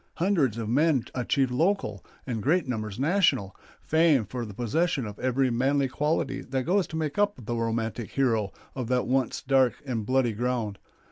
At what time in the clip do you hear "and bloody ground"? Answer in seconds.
9.85-10.79